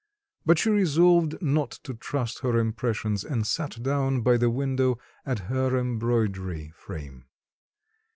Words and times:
But 0.47 0.57
she 0.57 0.71
resolved 0.71 1.39
not 1.43 1.69
to 1.83 1.93
trust 1.93 2.39
her 2.39 2.57
impressions, 2.57 3.23
and 3.23 3.45
sat 3.45 3.83
down 3.83 4.21
by 4.21 4.37
the 4.37 4.49
window 4.49 4.97
at 5.27 5.41
her 5.45 5.77
embroidery 5.77 6.71
frame. 6.75 7.25